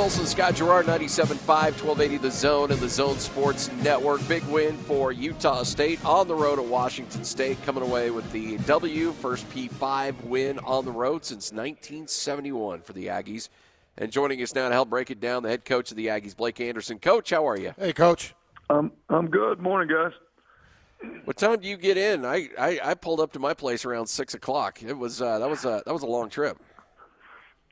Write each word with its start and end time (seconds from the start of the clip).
Olson, 0.00 0.24
Scott 0.24 0.54
Gerard, 0.54 0.86
97.5, 0.86 1.46
1280 1.46 2.16
The 2.16 2.30
Zone 2.30 2.72
and 2.72 2.80
the 2.80 2.88
Zone 2.88 3.18
Sports 3.18 3.70
Network. 3.82 4.26
Big 4.26 4.42
win 4.44 4.78
for 4.78 5.12
Utah 5.12 5.62
State 5.62 6.02
on 6.06 6.26
the 6.26 6.34
road 6.34 6.58
at 6.58 6.64
Washington 6.64 7.22
State, 7.22 7.62
coming 7.66 7.82
away 7.82 8.10
with 8.10 8.32
the 8.32 8.56
W, 8.58 9.12
first 9.12 9.46
P5 9.50 10.24
win 10.24 10.58
on 10.60 10.86
the 10.86 10.90
road 10.90 11.26
since 11.26 11.52
1971 11.52 12.80
for 12.80 12.94
the 12.94 13.08
Aggies. 13.08 13.50
And 13.98 14.10
joining 14.10 14.40
us 14.42 14.54
now 14.54 14.68
to 14.68 14.74
help 14.74 14.88
break 14.88 15.10
it 15.10 15.20
down, 15.20 15.42
the 15.42 15.50
head 15.50 15.66
coach 15.66 15.90
of 15.90 15.98
the 15.98 16.06
Aggies, 16.06 16.34
Blake 16.34 16.58
Anderson. 16.62 16.98
Coach, 16.98 17.28
how 17.28 17.46
are 17.46 17.58
you? 17.58 17.74
Hey, 17.78 17.92
Coach. 17.92 18.34
Um, 18.70 18.92
I'm 19.10 19.28
good. 19.28 19.60
Morning, 19.60 19.94
guys. 19.94 20.12
What 21.26 21.36
time 21.36 21.60
do 21.60 21.68
you 21.68 21.76
get 21.76 21.98
in? 21.98 22.24
I, 22.24 22.48
I, 22.58 22.80
I 22.82 22.94
pulled 22.94 23.20
up 23.20 23.34
to 23.34 23.38
my 23.38 23.52
place 23.52 23.84
around 23.84 24.06
six 24.06 24.32
o'clock. 24.32 24.82
It 24.82 24.96
was 24.96 25.20
uh, 25.20 25.38
that 25.38 25.48
was 25.48 25.66
a 25.66 25.82
that 25.84 25.92
was 25.92 26.02
a 26.02 26.06
long 26.06 26.30
trip. 26.30 26.58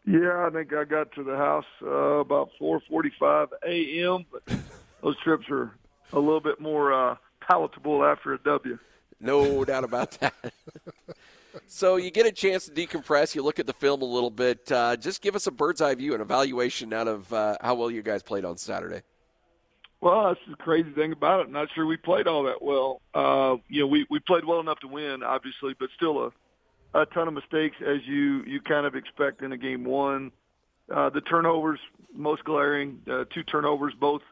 Yeah, 0.09 0.47
I 0.47 0.51
think 0.51 0.73
I 0.73 0.85
got 0.85 1.13
to 1.13 1.23
the 1.23 1.37
house 1.37 1.67
uh, 1.83 1.87
about 1.87 2.49
4:45 2.59 3.49
a.m. 3.67 4.25
But 4.33 4.59
those 5.03 5.19
trips 5.21 5.45
are 5.51 5.73
a 6.15 6.19
little 6.19 6.41
bit 6.41 6.61
more 6.61 6.95
uh, 6.95 7.17
palatable 7.47 8.03
after 8.03 8.33
a 8.33 8.39
W. 8.39 8.79
No 9.21 9.67
doubt 9.67 9.85
about 9.85 10.13
that. 10.13 10.35
so 11.67 11.97
you 11.97 12.11
get 12.11 12.25
a 12.25 12.33
chance 12.33 12.65
to 12.67 12.71
decompress. 12.71 13.35
You 13.35 13.43
look 13.43 13.59
at 13.59 13.67
the 13.67 13.75
film 13.75 14.01
a 14.01 14.07
little 14.07 14.31
bit. 14.31 14.73
Uh, 14.73 14.97
just 14.97 15.21
give 15.21 15.37
us 15.37 15.47
a 15.47 15.51
bird's 15.51 15.83
eye 15.83 15.95
view 15.95 16.15
and 16.15 16.23
evaluation 16.23 16.95
out 16.95 17.09
of 17.09 17.31
uh, 17.31 17.59
how 17.61 17.75
well 17.75 17.91
you 17.91 18.01
guys 18.01 18.23
played 18.23 18.47
on 18.47 18.57
Saturday. 18.57 19.03
Well, 20.01 20.29
that's 20.29 20.41
the 20.49 20.57
crazy 20.57 20.91
thing 20.93 21.13
about 21.13 21.41
it. 21.41 21.47
I'm 21.49 21.53
not 21.53 21.69
sure 21.75 21.85
we 21.85 21.99
played 21.99 22.27
all 22.27 22.45
that 22.45 22.63
well. 22.63 23.03
Uh, 23.13 23.57
you 23.69 23.83
know, 23.83 23.89
we 23.89 24.07
we 24.09 24.21
played 24.21 24.47
well 24.47 24.61
enough 24.61 24.79
to 24.81 24.89
win, 24.89 25.23
obviously, 25.23 25.75
but 25.79 25.91
still 25.95 26.25
a 26.25 26.31
a 26.95 27.07
ton 27.07 27.29
of 27.29 27.35
mistakes 27.35 27.77
as 27.87 27.99
you 28.07 28.43
you 28.45 28.61
kind 28.61 28.87
of 28.87 28.95
expect 28.95 29.43
in 29.43 29.53
a 29.53 29.57
game 29.57 29.85
one. 29.85 30.33
Uh, 30.95 31.11
the 31.11 31.21
turnovers 31.23 31.79
most 32.15 32.43
glaring, 32.45 32.99
uh, 33.11 33.25
two 33.35 33.43
turnovers 33.45 33.93
both 34.01 34.23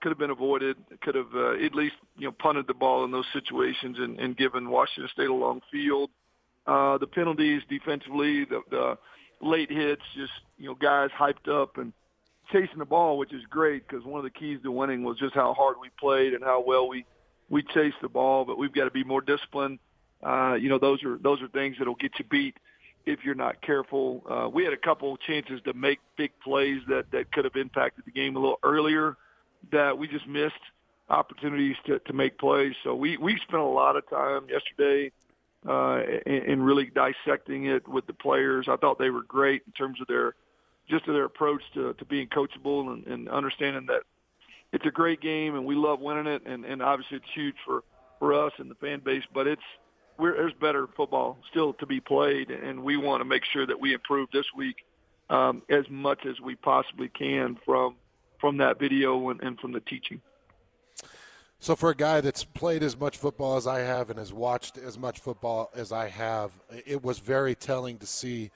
could 0.00 0.08
have 0.08 0.18
been 0.18 0.30
avoided. 0.30 0.76
Could 1.02 1.14
have 1.14 1.34
uh, 1.34 1.64
at 1.64 1.74
least 1.74 1.96
you 2.16 2.26
know 2.26 2.32
punted 2.32 2.66
the 2.66 2.74
ball 2.74 3.04
in 3.04 3.10
those 3.10 3.26
situations 3.32 3.98
and, 3.98 4.18
and 4.18 4.36
given 4.36 4.70
Washington 4.70 5.10
State 5.12 5.28
a 5.28 5.34
long 5.34 5.60
field. 5.70 6.10
Uh, 6.66 6.98
the 6.98 7.06
penalties 7.06 7.62
defensively, 7.68 8.44
the, 8.44 8.60
the 8.70 8.98
late 9.42 9.70
hits, 9.70 10.02
just 10.16 10.32
you 10.58 10.66
know 10.66 10.74
guys 10.74 11.10
hyped 11.18 11.48
up 11.48 11.76
and 11.76 11.92
chasing 12.50 12.78
the 12.78 12.84
ball, 12.84 13.18
which 13.18 13.32
is 13.32 13.42
great 13.50 13.86
because 13.86 14.04
one 14.04 14.18
of 14.18 14.24
the 14.24 14.30
keys 14.30 14.58
to 14.62 14.70
winning 14.70 15.04
was 15.04 15.18
just 15.18 15.34
how 15.34 15.54
hard 15.54 15.76
we 15.80 15.88
played 15.98 16.32
and 16.32 16.42
how 16.42 16.62
well 16.66 16.88
we 16.88 17.04
we 17.50 17.62
chased 17.74 17.96
the 18.00 18.08
ball. 18.08 18.44
But 18.44 18.56
we've 18.56 18.72
got 18.72 18.84
to 18.84 18.90
be 18.90 19.04
more 19.04 19.20
disciplined 19.20 19.78
uh, 20.22 20.54
you 20.54 20.68
know, 20.68 20.78
those 20.78 21.02
are 21.04 21.18
those 21.18 21.40
are 21.42 21.48
things 21.48 21.76
that'll 21.78 21.94
get 21.94 22.12
you 22.18 22.24
beat 22.30 22.56
if 23.06 23.20
you're 23.24 23.34
not 23.34 23.60
careful. 23.62 24.22
Uh, 24.28 24.48
we 24.48 24.64
had 24.64 24.72
a 24.72 24.78
couple 24.78 25.16
chances 25.16 25.60
to 25.64 25.72
make 25.72 25.98
big 26.16 26.32
plays 26.42 26.80
that 26.88 27.10
that 27.12 27.32
could 27.32 27.44
have 27.44 27.56
impacted 27.56 28.04
the 28.04 28.10
game 28.10 28.36
a 28.36 28.38
little 28.38 28.58
earlier 28.62 29.16
that 29.72 29.96
we 29.96 30.08
just 30.08 30.26
missed 30.26 30.54
opportunities 31.08 31.76
to 31.86 31.98
to 32.00 32.12
make 32.12 32.38
plays. 32.38 32.74
So 32.84 32.94
we 32.94 33.16
we 33.16 33.38
spent 33.38 33.62
a 33.62 33.66
lot 33.66 33.96
of 33.96 34.08
time 34.08 34.46
yesterday 34.48 35.12
uh, 35.68 36.02
in, 36.26 36.42
in 36.44 36.62
really 36.62 36.90
dissecting 36.94 37.66
it 37.66 37.86
with 37.88 38.06
the 38.06 38.14
players. 38.14 38.66
I 38.68 38.76
thought 38.76 38.98
they 38.98 39.10
were 39.10 39.22
great 39.22 39.62
in 39.66 39.72
terms 39.72 40.00
of 40.00 40.06
their 40.06 40.34
just 40.88 41.06
their 41.06 41.24
approach 41.24 41.62
to, 41.74 41.94
to 41.94 42.04
being 42.04 42.26
coachable 42.28 42.92
and, 42.92 43.06
and 43.06 43.28
understanding 43.28 43.86
that 43.86 44.02
it's 44.72 44.84
a 44.84 44.90
great 44.90 45.20
game 45.20 45.54
and 45.54 45.64
we 45.64 45.74
love 45.74 46.00
winning 46.00 46.26
it 46.26 46.42
and, 46.46 46.64
and 46.64 46.82
obviously 46.82 47.16
it's 47.16 47.26
huge 47.32 47.54
for, 47.64 47.82
for 48.18 48.34
us 48.34 48.52
and 48.58 48.70
the 48.70 48.74
fan 48.76 49.00
base, 49.00 49.22
but 49.32 49.46
it's 49.46 49.62
we're, 50.20 50.34
there's 50.36 50.52
better 50.54 50.86
football 50.86 51.38
still 51.50 51.72
to 51.74 51.86
be 51.86 52.00
played, 52.00 52.50
and 52.50 52.84
we 52.84 52.96
want 52.96 53.20
to 53.20 53.24
make 53.24 53.44
sure 53.44 53.66
that 53.66 53.80
we 53.80 53.94
improve 53.94 54.28
this 54.32 54.46
week 54.54 54.84
um, 55.30 55.62
as 55.68 55.88
much 55.88 56.26
as 56.26 56.40
we 56.40 56.54
possibly 56.54 57.08
can 57.08 57.56
from 57.64 57.96
from 58.38 58.56
that 58.56 58.78
video 58.78 59.28
and, 59.28 59.42
and 59.42 59.60
from 59.60 59.72
the 59.72 59.80
teaching. 59.80 60.20
So, 61.58 61.76
for 61.76 61.90
a 61.90 61.94
guy 61.94 62.22
that's 62.22 62.42
played 62.42 62.82
as 62.82 62.98
much 62.98 63.18
football 63.18 63.56
as 63.56 63.66
I 63.66 63.80
have 63.80 64.08
and 64.08 64.18
has 64.18 64.32
watched 64.32 64.78
as 64.78 64.98
much 64.98 65.18
football 65.18 65.70
as 65.74 65.92
I 65.92 66.08
have, 66.08 66.52
it 66.86 67.02
was 67.02 67.18
very 67.18 67.54
telling 67.54 67.98
to 67.98 68.06
see 68.06 68.50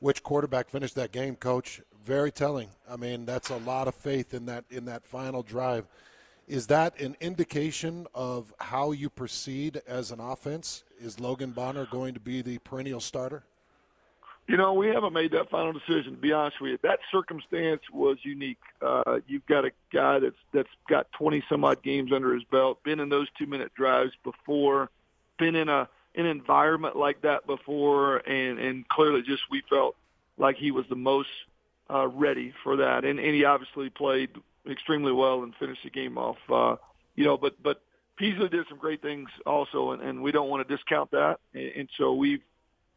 which 0.00 0.22
quarterback 0.22 0.68
finished 0.68 0.96
that 0.96 1.12
game, 1.12 1.36
Coach. 1.36 1.80
Very 2.04 2.32
telling. 2.32 2.68
I 2.90 2.96
mean, 2.96 3.26
that's 3.26 3.50
a 3.50 3.56
lot 3.58 3.86
of 3.86 3.94
faith 3.94 4.34
in 4.34 4.46
that 4.46 4.64
in 4.70 4.86
that 4.86 5.04
final 5.04 5.42
drive. 5.42 5.86
Is 6.48 6.68
that 6.68 6.98
an 6.98 7.14
indication 7.20 8.06
of 8.14 8.54
how 8.58 8.92
you 8.92 9.10
proceed 9.10 9.82
as 9.86 10.10
an 10.10 10.18
offense? 10.18 10.82
Is 10.98 11.20
Logan 11.20 11.50
Bonner 11.50 11.86
going 11.90 12.14
to 12.14 12.20
be 12.20 12.40
the 12.40 12.56
perennial 12.58 13.00
starter? 13.00 13.44
You 14.46 14.56
know, 14.56 14.72
we 14.72 14.86
haven't 14.88 15.12
made 15.12 15.32
that 15.32 15.50
final 15.50 15.74
decision. 15.74 16.12
To 16.12 16.18
be 16.18 16.32
honest 16.32 16.58
with 16.58 16.70
you, 16.70 16.78
that 16.82 17.00
circumstance 17.12 17.82
was 17.92 18.16
unique. 18.22 18.56
Uh, 18.80 19.20
you've 19.26 19.44
got 19.44 19.66
a 19.66 19.72
guy 19.92 20.20
that's 20.20 20.38
that's 20.52 20.70
got 20.88 21.12
20 21.12 21.44
some 21.50 21.64
odd 21.64 21.82
games 21.82 22.12
under 22.14 22.32
his 22.32 22.44
belt, 22.44 22.82
been 22.82 22.98
in 22.98 23.10
those 23.10 23.28
two 23.36 23.46
minute 23.46 23.74
drives 23.74 24.12
before, 24.24 24.88
been 25.38 25.54
in 25.54 25.68
a 25.68 25.86
an 26.14 26.24
environment 26.24 26.96
like 26.96 27.20
that 27.22 27.46
before, 27.46 28.26
and 28.26 28.58
and 28.58 28.88
clearly 28.88 29.20
just 29.20 29.42
we 29.50 29.62
felt 29.68 29.96
like 30.38 30.56
he 30.56 30.70
was 30.70 30.86
the 30.88 30.96
most 30.96 31.28
uh, 31.90 32.08
ready 32.08 32.54
for 32.64 32.76
that, 32.76 33.04
and 33.04 33.18
and 33.18 33.34
he 33.34 33.44
obviously 33.44 33.90
played 33.90 34.30
extremely 34.68 35.12
well 35.12 35.42
and 35.42 35.54
finished 35.56 35.82
the 35.84 35.90
game 35.90 36.18
off. 36.18 36.36
Uh, 36.48 36.76
you 37.16 37.24
know, 37.24 37.36
but 37.36 37.62
but 37.62 37.82
Peasley 38.16 38.48
did 38.48 38.66
some 38.68 38.78
great 38.78 39.02
things 39.02 39.28
also, 39.46 39.92
and, 39.92 40.02
and 40.02 40.22
we 40.22 40.32
don't 40.32 40.48
want 40.48 40.66
to 40.66 40.76
discount 40.76 41.10
that. 41.12 41.38
And, 41.54 41.72
and 41.76 41.88
so 41.96 42.14
we 42.14 42.42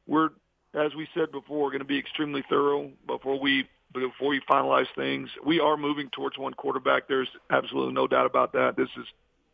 we're 0.08 0.30
as 0.74 0.96
we 0.96 1.08
said 1.14 1.32
before, 1.32 1.70
going 1.70 1.80
to 1.80 1.86
be 1.86 1.98
extremely 1.98 2.44
thorough 2.50 2.92
before 3.08 3.40
we 3.40 3.68
before 3.94 4.30
we 4.30 4.42
finalize 4.50 4.88
things. 4.96 5.30
We 5.46 5.60
are 5.60 5.76
moving 5.76 6.10
towards 6.12 6.38
one 6.38 6.54
quarterback. 6.54 7.08
There's 7.08 7.28
absolutely 7.50 7.94
no 7.94 8.08
doubt 8.08 8.26
about 8.26 8.54
that. 8.54 8.76
This 8.78 8.90
is 8.98 9.06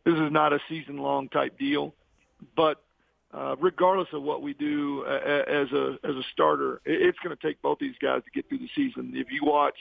this 0.04 0.14
is 0.14 0.32
not 0.32 0.52
a 0.52 0.60
season 0.68 0.98
long 0.98 1.28
type 1.28 1.58
deal, 1.58 1.94
but 2.56 2.82
uh, 3.34 3.56
regardless 3.60 4.08
of 4.12 4.22
what 4.22 4.42
we 4.42 4.54
do 4.54 5.04
uh, 5.06 5.42
as 5.46 5.72
a 5.72 5.98
as 6.04 6.14
a 6.14 6.22
starter, 6.32 6.80
it's 6.84 7.18
going 7.18 7.36
to 7.36 7.46
take 7.46 7.60
both 7.62 7.78
these 7.78 7.96
guys 8.00 8.22
to 8.24 8.30
get 8.30 8.48
through 8.48 8.58
the 8.58 8.70
season. 8.74 9.12
If 9.14 9.30
you 9.30 9.40
watch 9.44 9.76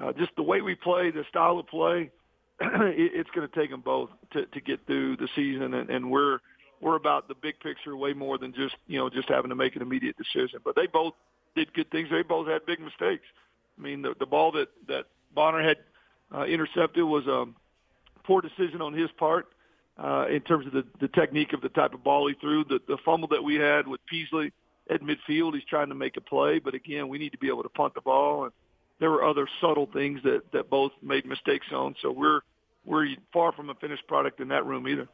uh, 0.00 0.12
just 0.12 0.30
the 0.36 0.42
way 0.42 0.60
we 0.60 0.74
play, 0.74 1.10
the 1.10 1.24
style 1.28 1.58
of 1.58 1.66
play, 1.66 2.10
it, 2.60 3.12
it's 3.14 3.30
going 3.30 3.48
to 3.48 3.54
take 3.54 3.70
them 3.70 3.80
both 3.80 4.10
to, 4.32 4.46
to 4.46 4.60
get 4.60 4.86
through 4.86 5.16
the 5.16 5.28
season, 5.34 5.74
and, 5.74 5.90
and 5.90 6.10
we're 6.10 6.38
we're 6.80 6.96
about 6.96 7.26
the 7.26 7.34
big 7.34 7.58
picture 7.58 7.96
way 7.96 8.12
more 8.12 8.38
than 8.38 8.52
just 8.52 8.76
you 8.86 8.98
know 8.98 9.10
just 9.10 9.28
having 9.28 9.48
to 9.48 9.56
make 9.56 9.76
an 9.76 9.82
immediate 9.82 10.16
decision. 10.16 10.60
But 10.64 10.76
they 10.76 10.86
both 10.86 11.14
did 11.56 11.72
good 11.74 11.90
things. 11.90 12.08
They 12.10 12.22
both 12.22 12.46
had 12.48 12.66
big 12.66 12.80
mistakes. 12.80 13.24
I 13.78 13.82
mean, 13.82 14.02
the, 14.02 14.14
the 14.18 14.26
ball 14.26 14.52
that 14.52 14.68
that 14.88 15.06
Bonner 15.34 15.62
had 15.62 15.78
uh, 16.34 16.44
intercepted 16.44 17.04
was 17.04 17.26
a 17.26 17.46
poor 18.24 18.40
decision 18.40 18.80
on 18.80 18.92
his 18.92 19.10
part 19.18 19.48
uh, 19.98 20.26
in 20.30 20.40
terms 20.40 20.66
of 20.66 20.72
the, 20.72 20.84
the 21.00 21.08
technique 21.08 21.52
of 21.52 21.60
the 21.60 21.68
type 21.70 21.94
of 21.94 22.04
ball 22.04 22.28
he 22.28 22.34
threw. 22.34 22.64
The, 22.64 22.80
the 22.86 22.98
fumble 23.04 23.28
that 23.28 23.42
we 23.42 23.56
had 23.56 23.86
with 23.86 24.00
Peasley 24.06 24.52
at 24.90 25.02
midfield, 25.02 25.54
he's 25.54 25.64
trying 25.64 25.88
to 25.88 25.94
make 25.94 26.16
a 26.16 26.20
play, 26.20 26.58
but 26.58 26.74
again, 26.74 27.08
we 27.08 27.18
need 27.18 27.32
to 27.32 27.38
be 27.38 27.48
able 27.48 27.62
to 27.62 27.68
punt 27.68 27.94
the 27.94 28.00
ball 28.00 28.44
and 28.44 28.52
there 28.98 29.10
were 29.10 29.24
other 29.24 29.48
subtle 29.60 29.86
things 29.86 30.20
that 30.24 30.50
that 30.52 30.70
both 30.70 30.92
made 31.02 31.24
mistakes 31.26 31.66
on. 31.72 31.94
So 32.00 32.10
we're 32.10 32.40
we're 32.84 33.08
far 33.32 33.52
from 33.52 33.70
a 33.70 33.74
finished 33.74 34.06
product 34.06 34.40
in 34.40 34.48
that 34.48 34.64
room 34.66 34.88
either. 34.88 35.08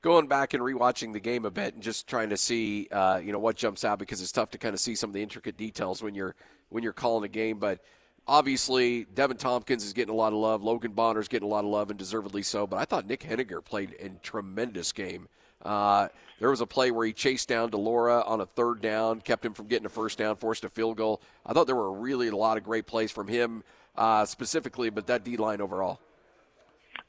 Going 0.00 0.28
back 0.28 0.54
and 0.54 0.62
rewatching 0.62 1.12
the 1.12 1.20
game 1.20 1.44
a 1.44 1.50
bit 1.50 1.74
and 1.74 1.82
just 1.82 2.06
trying 2.06 2.30
to 2.30 2.36
see, 2.36 2.86
uh, 2.92 3.20
you 3.22 3.32
know, 3.32 3.40
what 3.40 3.56
jumps 3.56 3.84
out 3.84 3.98
because 3.98 4.22
it's 4.22 4.30
tough 4.30 4.50
to 4.50 4.58
kind 4.58 4.72
of 4.72 4.80
see 4.80 4.94
some 4.94 5.10
of 5.10 5.14
the 5.14 5.22
intricate 5.22 5.56
details 5.56 6.02
when 6.02 6.14
you're 6.14 6.34
when 6.68 6.82
you're 6.84 6.92
calling 6.92 7.24
a 7.24 7.28
game. 7.28 7.58
But 7.58 7.80
obviously, 8.26 9.06
Deven 9.06 9.38
Thompkins 9.38 9.84
is 9.84 9.92
getting 9.92 10.14
a 10.14 10.16
lot 10.16 10.32
of 10.32 10.38
love. 10.38 10.62
Logan 10.62 10.92
Bonner 10.92 11.20
is 11.20 11.28
getting 11.28 11.48
a 11.48 11.50
lot 11.50 11.64
of 11.64 11.70
love, 11.70 11.90
and 11.90 11.98
deservedly 11.98 12.42
so. 12.42 12.66
But 12.66 12.76
I 12.76 12.84
thought 12.84 13.06
Nick 13.06 13.20
Heninger 13.20 13.64
played 13.64 13.96
a 14.00 14.10
tremendous 14.22 14.92
game. 14.92 15.28
Uh, 15.62 16.08
there 16.38 16.50
was 16.50 16.60
a 16.60 16.66
play 16.66 16.90
where 16.90 17.06
he 17.06 17.12
chased 17.12 17.48
down 17.48 17.70
de 17.70 17.76
Laura 17.76 18.22
on 18.22 18.40
a 18.40 18.46
third 18.46 18.80
down, 18.80 19.20
kept 19.20 19.44
him 19.44 19.54
from 19.54 19.66
getting 19.66 19.86
a 19.86 19.90
first 19.90 20.18
down, 20.18 20.36
forced 20.36 20.64
a 20.64 20.68
field 20.68 20.96
goal. 20.96 21.20
I 21.44 21.52
thought 21.52 21.66
there 21.66 21.76
were 21.76 21.92
really 21.92 22.28
a 22.28 22.36
lot 22.36 22.56
of 22.56 22.64
great 22.64 22.86
plays 22.86 23.10
from 23.10 23.26
him 23.26 23.64
uh, 23.96 24.24
specifically, 24.24 24.90
but 24.90 25.08
that 25.08 25.24
D 25.24 25.36
line 25.36 25.60
overall. 25.60 26.00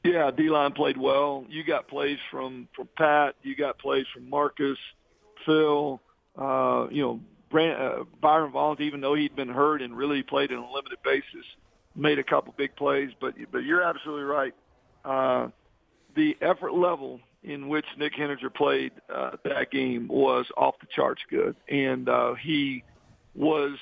Yeah, 0.02 0.30
D 0.30 0.48
line 0.48 0.72
played 0.72 0.96
well. 0.96 1.44
You 1.48 1.62
got 1.62 1.86
plays 1.86 2.18
from 2.30 2.68
from 2.74 2.88
Pat. 2.96 3.36
You 3.42 3.54
got 3.54 3.78
plays 3.78 4.06
from 4.12 4.28
Marcus, 4.28 4.78
Phil. 5.46 6.00
Uh, 6.36 6.86
you 6.90 7.02
know, 7.02 7.20
Brand, 7.50 7.80
uh, 7.80 8.04
Byron 8.20 8.52
Valenti, 8.52 8.84
even 8.84 9.00
though 9.00 9.14
he'd 9.14 9.36
been 9.36 9.48
hurt 9.48 9.82
and 9.82 9.96
really 9.96 10.22
played 10.22 10.52
on 10.52 10.58
a 10.58 10.72
limited 10.72 10.98
basis, 11.04 11.44
made 11.94 12.18
a 12.18 12.24
couple 12.24 12.54
big 12.56 12.74
plays. 12.76 13.10
But 13.20 13.34
but 13.52 13.64
you're 13.64 13.82
absolutely 13.82 14.24
right. 14.24 14.54
Uh, 15.04 15.48
the 16.16 16.36
effort 16.40 16.74
level 16.74 17.20
in 17.42 17.68
which 17.68 17.86
Nick 17.96 18.14
Heninger 18.14 18.54
played 18.54 18.92
uh, 19.14 19.32
that 19.44 19.70
game 19.70 20.08
was 20.08 20.46
off 20.56 20.74
the 20.80 20.86
charts 20.94 21.22
good, 21.30 21.56
and 21.68 22.08
uh, 22.08 22.34
he 22.34 22.84
was 23.34 23.78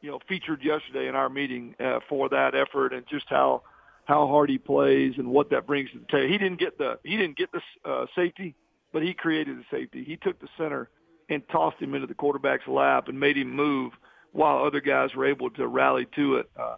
you 0.00 0.10
know 0.10 0.18
featured 0.28 0.62
yesterday 0.62 1.08
in 1.08 1.14
our 1.14 1.28
meeting 1.28 1.74
uh, 1.80 2.00
for 2.08 2.28
that 2.28 2.54
effort 2.54 2.92
and 2.92 3.04
just 3.08 3.26
how 3.28 3.62
how 4.04 4.26
hard 4.26 4.50
he 4.50 4.58
plays 4.58 5.14
and 5.18 5.28
what 5.28 5.50
that 5.50 5.66
brings 5.66 5.90
to 5.92 5.98
the 5.98 6.06
table. 6.06 6.28
He 6.28 6.38
didn't 6.38 6.58
get 6.58 6.78
the 6.78 6.98
he 7.04 7.16
didn't 7.16 7.36
get 7.36 7.50
the 7.52 7.60
uh, 7.88 8.06
safety, 8.14 8.54
but 8.92 9.02
he 9.02 9.14
created 9.14 9.58
the 9.58 9.64
safety. 9.70 10.04
He 10.04 10.16
took 10.16 10.40
the 10.40 10.48
center 10.56 10.88
and 11.28 11.42
tossed 11.50 11.80
him 11.80 11.94
into 11.94 12.06
the 12.06 12.14
quarterback's 12.14 12.66
lap 12.66 13.08
and 13.08 13.18
made 13.18 13.36
him 13.36 13.54
move 13.54 13.92
while 14.32 14.64
other 14.64 14.80
guys 14.80 15.14
were 15.14 15.26
able 15.26 15.50
to 15.50 15.66
rally 15.66 16.06
to 16.16 16.36
it. 16.36 16.50
Uh, 16.58 16.74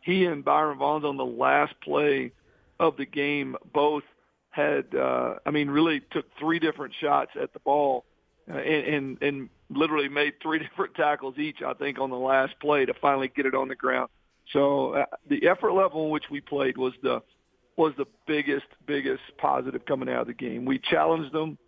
he 0.00 0.24
and 0.24 0.44
Byron 0.44 0.78
Vaughns 0.78 1.04
on 1.04 1.16
the 1.16 1.24
last 1.24 1.74
play 1.82 2.32
of 2.80 2.96
the 2.96 3.06
game 3.06 3.56
both 3.72 4.02
had, 4.52 4.94
uh, 4.94 5.34
I 5.44 5.50
mean, 5.50 5.68
really 5.68 6.00
took 6.12 6.26
three 6.38 6.58
different 6.58 6.94
shots 7.00 7.32
at 7.40 7.52
the 7.52 7.58
ball 7.58 8.04
uh, 8.50 8.56
and, 8.56 8.94
and, 8.94 9.22
and 9.22 9.48
literally 9.70 10.08
made 10.08 10.34
three 10.40 10.58
different 10.70 10.94
tackles 10.94 11.36
each, 11.38 11.62
I 11.66 11.74
think, 11.74 11.98
on 11.98 12.10
the 12.10 12.16
last 12.16 12.54
play 12.60 12.84
to 12.86 12.94
finally 13.00 13.30
get 13.34 13.46
it 13.46 13.54
on 13.54 13.68
the 13.68 13.74
ground. 13.74 14.08
So 14.52 14.94
uh, 14.94 15.06
the 15.28 15.48
effort 15.48 15.72
level 15.72 16.04
in 16.04 16.10
which 16.10 16.24
we 16.30 16.40
played 16.40 16.76
was 16.76 16.92
the 17.02 17.22
was 17.76 17.94
the 17.96 18.06
biggest 18.26 18.66
biggest 18.86 19.22
positive 19.38 19.84
coming 19.86 20.08
out 20.08 20.22
of 20.22 20.26
the 20.26 20.34
game. 20.34 20.64
We 20.64 20.78
challenged 20.78 21.32
them. 21.32 21.58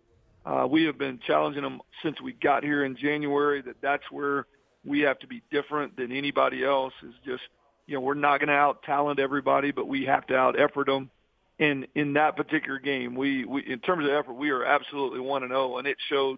Uh, 0.45 0.67
we 0.69 0.83
have 0.83 0.97
been 0.97 1.19
challenging 1.25 1.63
them 1.63 1.81
since 2.03 2.21
we 2.21 2.33
got 2.33 2.63
here 2.63 2.85
in 2.85 2.95
January. 2.95 3.61
That 3.61 3.77
that's 3.81 4.03
where 4.11 4.45
we 4.83 4.99
have 5.01 5.17
to 5.19 5.27
be 5.27 5.41
different 5.51 5.97
than 5.97 6.11
anybody 6.11 6.63
else. 6.63 6.93
Is 7.01 7.15
just 7.25 7.43
you 7.87 7.95
know 7.95 8.01
we're 8.01 8.13
not 8.13 8.39
going 8.39 8.49
to 8.49 8.53
out 8.53 8.83
talent 8.83 9.19
everybody, 9.19 9.71
but 9.71 9.87
we 9.87 10.05
have 10.05 10.27
to 10.27 10.35
out 10.35 10.59
effort 10.59 10.87
them. 10.87 11.09
And 11.59 11.87
in 11.95 12.13
that 12.13 12.35
particular 12.35 12.79
game, 12.79 13.15
we, 13.15 13.45
we 13.45 13.65
in 13.65 13.79
terms 13.79 14.05
of 14.05 14.11
effort, 14.11 14.33
we 14.33 14.49
are 14.49 14.65
absolutely 14.65 15.21
one 15.21 15.43
and 15.43 15.51
zero, 15.51 15.75
oh, 15.75 15.77
and 15.77 15.87
it 15.87 15.97
showed 16.09 16.37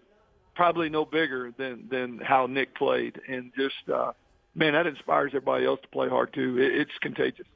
probably 0.54 0.88
no 0.88 1.04
bigger 1.04 1.52
than 1.56 1.88
than 1.90 2.18
how 2.18 2.46
Nick 2.46 2.74
played, 2.76 3.20
and 3.26 3.52
just 3.56 3.88
uh, 3.92 4.12
man, 4.54 4.74
that 4.74 4.86
inspires 4.86 5.30
everybody 5.30 5.66
else 5.66 5.80
to 5.82 5.88
play 5.88 6.08
hard 6.08 6.32
too. 6.32 6.58
It, 6.58 6.80
it's 6.80 6.98
contagious. 7.00 7.46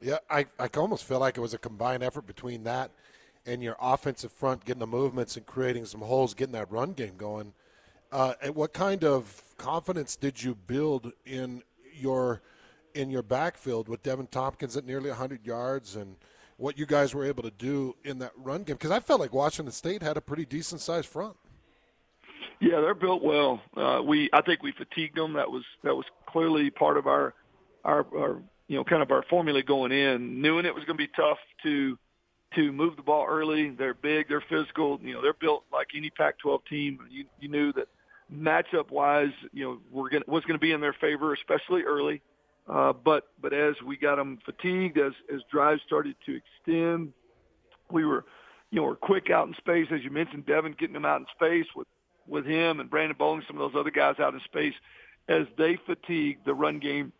Yeah, 0.00 0.18
I 0.30 0.46
I 0.60 0.68
almost 0.76 1.04
feel 1.04 1.18
like 1.18 1.36
it 1.36 1.40
was 1.40 1.54
a 1.54 1.58
combined 1.58 2.04
effort 2.04 2.26
between 2.26 2.62
that 2.64 2.92
and 3.46 3.62
your 3.62 3.76
offensive 3.80 4.32
front 4.32 4.64
getting 4.64 4.80
the 4.80 4.86
movements 4.86 5.36
and 5.36 5.46
creating 5.46 5.84
some 5.84 6.00
holes, 6.00 6.34
getting 6.34 6.52
that 6.52 6.70
run 6.70 6.92
game 6.92 7.16
going. 7.16 7.52
Uh, 8.10 8.34
what 8.52 8.72
kind 8.72 9.04
of 9.04 9.42
confidence 9.56 10.16
did 10.16 10.42
you 10.42 10.54
build 10.54 11.12
in 11.24 11.62
your 11.94 12.42
in 12.94 13.10
your 13.10 13.22
backfield 13.22 13.88
with 13.88 14.02
Deven 14.02 14.30
Thompkins 14.30 14.76
at 14.76 14.84
nearly 14.84 15.08
100 15.08 15.46
yards 15.46 15.96
and 15.96 16.16
what 16.56 16.78
you 16.78 16.86
guys 16.86 17.14
were 17.14 17.24
able 17.24 17.42
to 17.42 17.50
do 17.50 17.96
in 18.04 18.18
that 18.20 18.32
run 18.36 18.62
game? 18.62 18.76
Because 18.76 18.90
I 18.90 19.00
felt 19.00 19.20
like 19.20 19.32
Washington 19.32 19.72
State 19.72 20.02
had 20.02 20.16
a 20.16 20.20
pretty 20.20 20.44
decent 20.44 20.80
sized 20.80 21.06
front. 21.06 21.36
Yeah, 22.60 22.80
they're 22.80 22.94
built 22.94 23.22
well. 23.22 23.60
Uh, 23.76 24.00
we 24.04 24.30
I 24.32 24.40
think 24.42 24.62
we 24.62 24.72
fatigued 24.72 25.16
them. 25.16 25.32
That 25.32 25.50
was 25.50 25.64
that 25.82 25.94
was 25.94 26.06
clearly 26.26 26.70
part 26.70 26.96
of 26.96 27.06
our 27.06 27.34
our, 27.84 28.06
our 28.16 28.42
you 28.68 28.76
know 28.76 28.84
kind 28.84 29.02
of 29.02 29.10
our 29.10 29.24
formula 29.28 29.62
going 29.62 29.90
in, 29.92 30.40
knowing 30.40 30.64
it 30.64 30.74
was 30.74 30.84
going 30.84 30.96
to 30.96 31.04
be 31.04 31.10
tough 31.16 31.38
to 31.64 31.98
to 32.54 32.70
move 32.70 32.96
the 32.96 33.02
ball 33.02 33.26
early. 33.28 33.70
They're 33.70 33.94
big, 33.94 34.28
they're 34.28 34.44
physical. 34.48 35.00
You 35.02 35.14
know, 35.14 35.22
they're 35.22 35.32
built 35.32 35.64
like 35.72 35.88
any 35.96 36.10
Pac-12 36.10 36.60
team. 36.68 36.98
You 37.10 37.24
you 37.40 37.48
knew 37.48 37.72
that 37.72 37.88
matchup 38.32 38.90
wise, 38.90 39.32
you 39.52 39.64
know, 39.64 39.78
we're 39.90 40.08
gonna 40.08 40.24
was 40.26 40.44
going 40.44 40.58
to 40.58 40.62
be 40.62 40.72
in 40.72 40.80
their 40.80 40.94
favor, 40.94 41.34
especially 41.34 41.82
early. 41.82 42.22
Uh, 42.68 42.92
but 42.92 43.28
but 43.40 43.52
as 43.52 43.74
we 43.84 43.96
got 43.96 44.16
them 44.16 44.38
fatigued, 44.44 44.98
as 44.98 45.12
as 45.32 45.40
drives 45.50 45.80
started 45.86 46.14
to 46.26 46.36
extend, 46.36 47.12
we 47.90 48.04
were, 48.04 48.24
you 48.70 48.80
know, 48.80 48.86
we're 48.86 48.96
quick 48.96 49.30
out 49.30 49.48
in 49.48 49.54
space, 49.54 49.88
as 49.92 50.02
you 50.04 50.10
mentioned, 50.10 50.46
Deven 50.46 50.78
getting 50.78 50.94
them 50.94 51.04
out 51.04 51.20
in 51.20 51.26
space 51.34 51.66
with 51.74 51.88
with 52.26 52.46
him 52.46 52.80
and 52.80 52.88
Brandon 52.88 53.16
Bowling, 53.18 53.42
some 53.46 53.60
of 53.60 53.72
those 53.72 53.78
other 53.78 53.90
guys 53.90 54.16
out 54.20 54.34
in 54.34 54.40
space. 54.44 54.74
As 55.28 55.46
they 55.58 55.78
fatigued, 55.86 56.44
the 56.44 56.54
run 56.54 56.78
game 56.78 57.12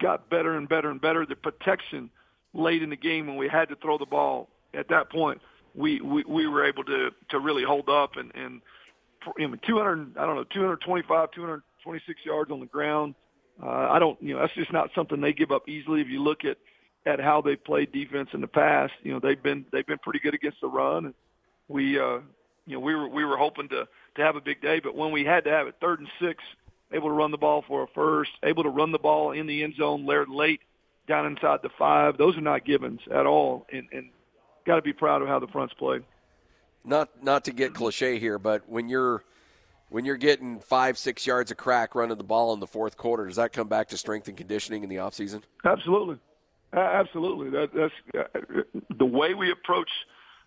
got 0.00 0.28
better 0.28 0.56
and 0.56 0.68
better 0.68 0.90
and 0.90 1.00
better. 1.00 1.24
The 1.24 1.36
protection 1.36 2.10
late 2.52 2.82
in 2.82 2.90
the 2.90 2.96
game 2.96 3.26
when 3.26 3.36
we 3.36 3.48
had 3.48 3.68
to 3.68 3.76
throw 3.76 3.98
the 3.98 4.06
ball 4.06 4.48
at 4.74 4.88
that 4.88 5.10
point, 5.10 5.40
we 5.74 6.00
we, 6.00 6.24
we 6.24 6.46
were 6.48 6.64
able 6.64 6.84
to 6.84 7.10
to 7.30 7.38
really 7.38 7.64
hold 7.64 7.88
up 7.88 8.16
and 8.16 8.32
and 8.34 8.60
you 9.38 9.48
know, 9.48 9.56
200 9.66 10.16
I 10.16 10.26
don't 10.26 10.36
know 10.36 10.44
225 10.44 11.30
226 11.32 12.20
yards 12.24 12.50
on 12.50 12.60
the 12.60 12.66
ground. 12.66 13.14
Uh, 13.62 13.88
I 13.90 13.98
don't 13.98 14.20
you 14.22 14.34
know 14.34 14.40
that's 14.40 14.54
just 14.54 14.72
not 14.72 14.90
something 14.94 15.20
they 15.20 15.32
give 15.32 15.50
up 15.50 15.68
easily. 15.68 16.00
If 16.00 16.08
you 16.08 16.22
look 16.22 16.44
at 16.44 16.58
at 17.06 17.20
how 17.20 17.40
they 17.40 17.56
played 17.56 17.92
defense 17.92 18.30
in 18.32 18.40
the 18.40 18.46
past, 18.46 18.92
you 19.02 19.12
know 19.12 19.20
they've 19.20 19.42
been 19.42 19.64
they've 19.72 19.86
been 19.86 19.98
pretty 19.98 20.18
good 20.18 20.34
against 20.34 20.60
the 20.60 20.68
run. 20.68 21.06
And 21.06 21.14
we 21.68 21.98
uh, 21.98 22.20
you 22.66 22.74
know 22.74 22.80
we 22.80 22.94
were 22.94 23.08
we 23.08 23.24
were 23.24 23.36
hoping 23.36 23.68
to 23.68 23.86
to 24.16 24.22
have 24.22 24.36
a 24.36 24.40
big 24.40 24.60
day, 24.60 24.80
but 24.80 24.94
when 24.94 25.12
we 25.12 25.24
had 25.24 25.44
to 25.44 25.50
have 25.50 25.66
it 25.66 25.76
third 25.80 26.00
and 26.00 26.08
six, 26.20 26.42
able 26.92 27.08
to 27.08 27.14
run 27.14 27.30
the 27.30 27.38
ball 27.38 27.64
for 27.66 27.82
a 27.82 27.86
first, 27.88 28.30
able 28.42 28.62
to 28.62 28.70
run 28.70 28.92
the 28.92 28.98
ball 28.98 29.32
in 29.32 29.46
the 29.46 29.62
end 29.62 29.74
zone 29.76 30.06
Laird 30.06 30.28
late 30.28 30.60
down 31.06 31.26
inside 31.26 31.60
the 31.62 31.70
five, 31.78 32.16
those 32.18 32.36
are 32.36 32.42
not 32.42 32.64
givens 32.64 33.00
at 33.12 33.26
all. 33.26 33.66
And, 33.72 33.86
and 33.92 34.10
got 34.66 34.76
to 34.76 34.82
be 34.82 34.92
proud 34.92 35.22
of 35.22 35.28
how 35.28 35.38
the 35.38 35.48
fronts 35.48 35.74
played. 35.74 36.02
Not 36.84 37.22
not 37.22 37.44
to 37.44 37.52
get 37.52 37.74
cliche 37.74 38.18
here, 38.18 38.38
but 38.38 38.68
when 38.68 38.88
you're 38.88 39.22
when 39.90 40.04
you're 40.04 40.16
getting 40.16 40.60
five 40.60 40.96
six 40.96 41.26
yards 41.26 41.50
of 41.50 41.56
crack 41.56 41.94
running 41.94 42.16
the 42.16 42.24
ball 42.24 42.54
in 42.54 42.60
the 42.60 42.66
fourth 42.66 42.96
quarter, 42.96 43.26
does 43.26 43.36
that 43.36 43.52
come 43.52 43.68
back 43.68 43.88
to 43.88 43.96
strength 43.96 44.28
and 44.28 44.36
conditioning 44.36 44.82
in 44.82 44.88
the 44.88 44.98
off 44.98 45.14
season? 45.14 45.44
Absolutely, 45.64 46.18
absolutely. 46.72 47.50
That, 47.50 47.70
that's 47.74 47.94
uh, 48.34 48.62
the 48.96 49.04
way 49.04 49.34
we 49.34 49.50
approach 49.50 49.90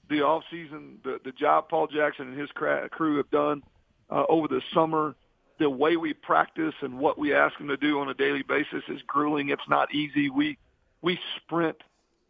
the 0.10 0.22
off 0.22 0.44
season. 0.50 1.00
The 1.04 1.20
the 1.24 1.32
job 1.32 1.70
Paul 1.70 1.88
Jackson 1.88 2.30
and 2.30 2.40
his 2.40 2.50
crew 2.52 3.18
have 3.18 3.30
done 3.30 3.62
uh, 4.10 4.24
over 4.28 4.48
the 4.48 4.62
summer. 4.74 5.16
The 5.60 5.70
way 5.70 5.98
we 5.98 6.14
practice 6.14 6.74
and 6.82 6.98
what 6.98 7.20
we 7.20 7.34
ask 7.34 7.58
them 7.58 7.68
to 7.68 7.78
do 7.78 8.00
on 8.00 8.10
a 8.10 8.14
daily 8.14 8.42
basis 8.42 8.84
is 8.88 9.02
grueling. 9.06 9.50
It's 9.50 9.70
not 9.70 9.94
easy. 9.94 10.30
We 10.30 10.58
we 11.02 11.20
sprint 11.38 11.78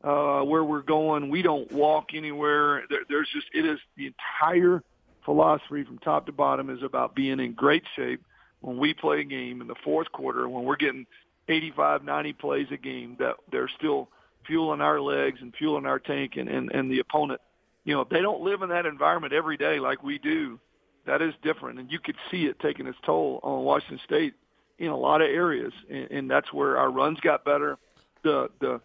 uh, 0.03 0.41
where 0.41 0.63
we're 0.63 0.81
going. 0.81 1.29
We 1.29 1.41
don't 1.41 1.71
walk 1.71 2.13
anywhere. 2.13 2.83
There, 2.89 3.01
there's 3.07 3.29
just 3.29 3.47
it 3.53 3.65
is 3.65 3.79
the 3.95 4.07
entire 4.07 4.83
philosophy 5.25 5.83
from 5.83 5.99
top 5.99 6.25
to 6.25 6.31
bottom 6.31 6.69
is 6.69 6.83
about 6.83 7.15
being 7.15 7.39
in 7.39 7.53
great 7.53 7.83
shape 7.95 8.23
when 8.61 8.77
we 8.77 8.93
play 8.93 9.21
a 9.21 9.25
game 9.25 9.61
in 9.61 9.67
the 9.67 9.75
fourth 9.83 10.11
quarter 10.11 10.47
when 10.47 10.63
we're 10.63 10.75
getting 10.75 11.05
85, 11.49 12.03
90 12.03 12.33
plays 12.33 12.67
a 12.71 12.77
game 12.77 13.17
that 13.19 13.35
they're 13.51 13.69
still 13.77 14.09
fueling 14.47 14.81
our 14.81 14.99
legs 15.01 15.39
and 15.41 15.53
fueling 15.55 15.85
our 15.85 15.99
tank 15.99 16.33
and, 16.37 16.47
and, 16.47 16.71
and 16.71 16.91
the 16.91 16.99
opponent. 16.99 17.41
You 17.83 17.95
know, 17.95 18.01
if 18.01 18.09
they 18.09 18.21
don't 18.21 18.41
live 18.41 18.61
in 18.61 18.69
that 18.69 18.85
environment 18.85 19.33
every 19.33 19.57
day 19.57 19.79
like 19.79 20.03
we 20.03 20.17
do. 20.17 20.59
That 21.05 21.21
is 21.21 21.33
different, 21.43 21.79
and 21.79 21.91
you 21.91 21.99
could 21.99 22.15
see 22.31 22.45
it 22.45 22.61
taking 22.61 22.87
its 22.87 22.97
toll 23.05 23.41
on 23.43 23.65
Washington 23.65 23.99
State 24.05 24.35
in 24.79 24.87
a 24.87 24.97
lot 24.97 25.21
of 25.21 25.27
areas, 25.27 25.73
and, 25.89 26.09
and 26.11 26.31
that's 26.31 26.53
where 26.53 26.77
our 26.77 26.89
runs 26.89 27.19
got 27.19 27.43
better. 27.43 27.77
The 28.23 28.47
the 28.61 28.79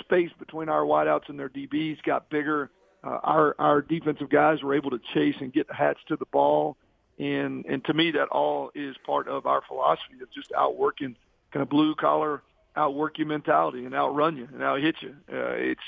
space 0.00 0.30
between 0.38 0.70
our 0.70 0.82
wideouts 0.82 1.28
and 1.28 1.38
their 1.38 1.50
DBs 1.50 2.02
got 2.02 2.30
bigger. 2.30 2.70
Uh, 3.04 3.18
our 3.22 3.54
our 3.58 3.82
defensive 3.82 4.28
guys 4.28 4.62
were 4.62 4.74
able 4.74 4.90
to 4.90 5.00
chase 5.14 5.36
and 5.40 5.52
get 5.52 5.66
hats 5.70 6.00
to 6.08 6.16
the 6.16 6.26
ball, 6.26 6.76
and 7.18 7.64
and 7.66 7.84
to 7.84 7.94
me 7.94 8.10
that 8.10 8.28
all 8.28 8.70
is 8.74 8.96
part 9.06 9.28
of 9.28 9.46
our 9.46 9.62
philosophy 9.68 10.14
of 10.22 10.30
just 10.32 10.52
outworking 10.56 11.16
kind 11.52 11.62
of 11.62 11.68
blue 11.68 11.94
collar 11.94 12.42
outwork 12.76 13.18
you 13.18 13.26
mentality 13.26 13.84
and 13.84 13.94
outrun 13.94 14.36
you 14.36 14.48
and 14.52 14.62
out 14.62 14.80
hit 14.80 14.96
you. 15.00 15.14
Uh, 15.32 15.54
it's 15.54 15.80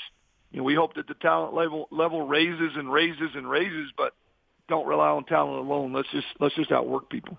you 0.51 0.57
know 0.57 0.63
we 0.63 0.75
hope 0.75 0.95
that 0.95 1.07
the 1.07 1.13
talent 1.15 1.53
level 1.53 1.87
level 1.91 2.27
raises 2.27 2.71
and 2.75 2.91
raises 2.91 3.31
and 3.35 3.49
raises, 3.49 3.89
but 3.97 4.13
don't 4.67 4.87
rely 4.87 5.09
on 5.09 5.25
talent 5.25 5.65
alone. 5.65 5.93
Let's 5.93 6.09
just 6.11 6.27
let's 6.39 6.55
just 6.55 6.71
outwork 6.71 7.09
people. 7.09 7.37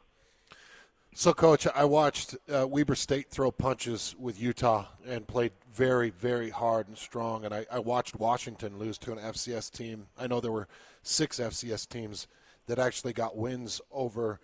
So, 1.14 1.34
Coach, 1.34 1.66
I 1.74 1.84
watched 1.84 2.36
uh, 2.50 2.66
Weber 2.66 2.94
State 2.94 3.28
throw 3.28 3.50
punches 3.50 4.16
with 4.18 4.40
Utah 4.40 4.86
and 5.06 5.28
played 5.28 5.52
very, 5.70 6.08
very 6.08 6.48
hard 6.48 6.88
and 6.88 6.96
strong. 6.96 7.44
And 7.44 7.52
I, 7.52 7.66
I, 7.70 7.80
watched 7.80 8.16
Washington 8.16 8.78
lose 8.78 8.96
to 8.98 9.12
an 9.12 9.18
FCS 9.18 9.70
team. 9.70 10.06
I 10.18 10.26
know 10.26 10.40
there 10.40 10.50
were 10.50 10.68
six 11.02 11.38
FCS 11.38 11.86
teams 11.86 12.28
that 12.66 12.78
actually 12.78 13.12
got 13.12 13.36
wins 13.36 13.78
over 13.90 14.40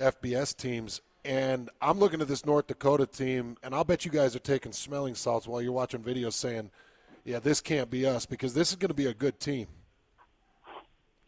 FBS 0.00 0.56
teams. 0.56 1.00
And 1.24 1.70
I'm 1.80 1.98
looking 1.98 2.20
at 2.20 2.28
this 2.28 2.46
North 2.46 2.68
Dakota 2.68 3.06
team, 3.06 3.56
and 3.64 3.74
I'll 3.74 3.82
bet 3.84 4.04
you 4.04 4.12
guys 4.12 4.36
are 4.36 4.40
taking 4.40 4.70
smelling 4.70 5.16
salts 5.16 5.48
while 5.48 5.60
you're 5.60 5.72
watching 5.72 6.04
videos 6.04 6.34
saying, 6.34 6.70
yeah, 7.24 7.40
this 7.40 7.60
can't 7.60 7.90
be 7.90 8.06
us 8.06 8.26
because 8.26 8.54
this 8.54 8.70
is 8.70 8.76
going 8.76 8.90
to 8.90 8.94
be 8.94 9.06
a 9.06 9.14
good 9.14 9.40
team. 9.40 9.66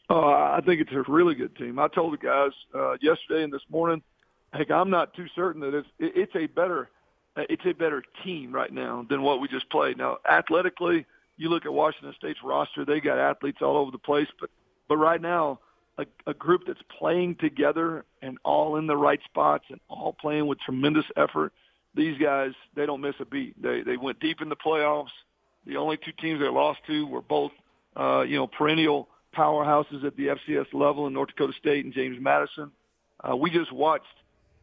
Uh, 0.08 0.20
I 0.20 0.60
think 0.64 0.80
it's 0.80 0.92
a 0.92 1.02
really 1.10 1.34
good 1.34 1.56
team. 1.56 1.80
I 1.80 1.88
told 1.88 2.12
the 2.12 2.18
guys 2.18 2.52
uh, 2.72 2.92
yesterday 3.00 3.42
and 3.42 3.52
this 3.52 3.62
morning– 3.68 4.00
heck, 4.54 4.70
I'm 4.70 4.90
not 4.90 5.14
too 5.14 5.26
certain 5.34 5.60
that 5.62 5.74
it's 5.74 5.88
it's 5.98 6.34
a 6.36 6.46
better 6.46 6.88
it's 7.36 7.64
a 7.66 7.72
better 7.72 8.02
team 8.22 8.52
right 8.52 8.72
now 8.72 9.04
than 9.08 9.22
what 9.22 9.40
we 9.40 9.48
just 9.48 9.68
played. 9.70 9.98
Now, 9.98 10.18
athletically, 10.28 11.04
you 11.36 11.48
look 11.48 11.66
at 11.66 11.72
Washington 11.72 12.14
State's 12.16 12.38
roster; 12.44 12.84
they 12.84 13.00
got 13.00 13.18
athletes 13.18 13.58
all 13.60 13.76
over 13.76 13.90
the 13.90 13.98
place. 13.98 14.28
But 14.40 14.50
but 14.88 14.96
right 14.96 15.20
now, 15.20 15.60
a, 15.98 16.06
a 16.26 16.34
group 16.34 16.62
that's 16.66 16.82
playing 16.98 17.36
together 17.36 18.04
and 18.22 18.38
all 18.44 18.76
in 18.76 18.86
the 18.86 18.96
right 18.96 19.20
spots 19.24 19.64
and 19.70 19.80
all 19.88 20.12
playing 20.12 20.46
with 20.46 20.58
tremendous 20.60 21.06
effort. 21.16 21.52
These 21.94 22.18
guys, 22.18 22.52
they 22.74 22.86
don't 22.86 23.00
miss 23.00 23.14
a 23.20 23.24
beat. 23.24 23.60
They 23.60 23.82
they 23.82 23.96
went 23.96 24.20
deep 24.20 24.40
in 24.40 24.48
the 24.48 24.56
playoffs. 24.56 25.12
The 25.66 25.76
only 25.76 25.96
two 25.96 26.12
teams 26.20 26.40
they 26.40 26.48
lost 26.48 26.80
to 26.88 27.06
were 27.06 27.22
both, 27.22 27.52
uh, 27.96 28.24
you 28.26 28.36
know, 28.36 28.46
perennial 28.46 29.08
powerhouses 29.34 30.04
at 30.04 30.16
the 30.16 30.28
FCS 30.28 30.72
level 30.72 31.06
in 31.06 31.12
North 31.12 31.28
Dakota 31.30 31.54
State 31.58 31.84
and 31.84 31.94
James 31.94 32.18
Madison. 32.20 32.70
Uh, 33.26 33.34
we 33.34 33.50
just 33.50 33.72
watched 33.72 34.04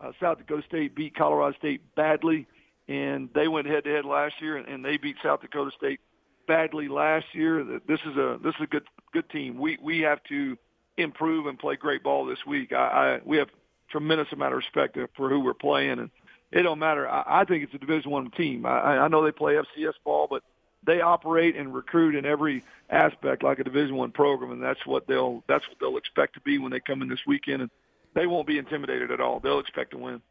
uh, 0.02 0.12
South 0.20 0.40
Dakota 0.40 0.64
State 0.68 0.96
beat 0.96 1.16
Colorado 1.16 1.56
State 1.58 1.82
badly, 1.96 2.48
and 2.88 3.30
they 3.34 3.48
went 3.48 3.68
head 3.68 3.84
to 3.84 3.90
head 3.90 4.06
last 4.06 4.36
year, 4.42 4.58
and, 4.58 4.68
and 4.68 4.84
they 4.84 4.98
beat 4.98 5.16
South 5.24 5.42
Dakota 5.42 5.72
State 5.78 6.00
badly 6.48 6.88
last 6.88 7.26
year. 7.34 7.64
This 7.88 8.00
is 8.06 8.18
a 8.18 8.40
this 8.44 8.56
is 8.56 8.62
a 8.62 8.68
good 8.68 8.84
good 9.14 9.30
team. 9.30 9.60
We 9.60 9.78
we 9.82 10.00
have 10.00 10.24
to 10.26 10.58
improve 10.98 11.46
and 11.46 11.58
play 11.58 11.76
great 11.76 12.04
ball 12.04 12.26
this 12.26 12.46
week. 12.46 12.74
I, 12.74 12.76
I 12.76 13.20
we 13.24 13.38
have 13.38 13.50
tremendous 13.90 14.28
amount 14.32 14.54
of 14.54 14.58
respect 14.58 14.98
for 15.16 15.30
who 15.30 15.40
we're 15.40 15.54
playing, 15.54 16.00
and 16.00 16.10
it 16.52 16.64
don't 16.64 16.80
matter. 16.80 17.08
I, 17.08 17.42
I 17.42 17.46
think 17.46 17.64
it's 17.64 17.74
a 17.74 17.78
Division 17.78 18.12
One 18.12 18.32
team. 18.32 18.66
I, 18.66 18.98
I 18.98 19.08
know 19.08 19.24
they 19.24 19.32
play 19.32 19.54
FCS 19.54 19.94
ball, 20.04 20.28
but 20.30 20.44
they 20.84 21.02
operate 21.02 21.56
and 21.56 21.74
recruit 21.74 22.16
in 22.16 22.26
every 22.26 22.64
aspect 22.90 23.44
like 23.44 23.60
a 23.60 23.64
Division 23.64 23.96
One 23.96 24.12
program, 24.12 24.52
and 24.52 24.64
that's 24.64 24.86
what 24.86 25.08
they'll 25.08 25.44
that's 25.48 25.68
what 25.68 25.78
they'll 25.80 25.98
expect 25.98 26.34
to 26.36 26.42
be 26.42 26.58
when 26.58 26.72
they 26.72 26.80
come 26.80 27.02
in 27.02 27.10
this 27.10 27.26
weekend, 27.28 27.62
and 27.62 27.72
they 28.14 28.28
won't 28.28 28.48
be 28.48 28.58
intimidated 28.58 29.12
at 29.12 29.22
all. 29.22 29.40
They'll 29.40 29.60
expect 29.60 29.92
to 29.92 29.98
win. 29.98 30.22